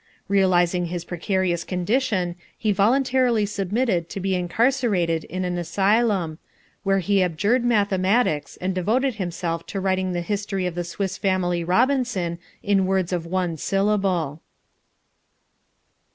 Realizing 0.27 0.87
his 0.87 1.05
precarious 1.05 1.63
condition 1.63 2.35
he 2.57 2.71
voluntarily 2.71 3.45
submitted 3.45 4.09
to 4.09 4.19
be 4.19 4.33
incarcerated 4.33 5.25
in 5.25 5.45
an 5.45 5.59
asylum, 5.59 6.39
where 6.81 6.97
he 6.97 7.21
abjured 7.21 7.63
mathematics 7.63 8.57
and 8.59 8.73
devoted 8.73 9.13
himself 9.21 9.63
to 9.67 9.79
writing 9.79 10.13
the 10.13 10.21
History 10.21 10.65
of 10.65 10.73
the 10.73 10.83
Swiss 10.83 11.19
Family 11.19 11.63
Robinson 11.63 12.39
in 12.63 12.87
words 12.87 13.13
of 13.13 13.27
one 13.27 13.57
syllable. 13.57 14.41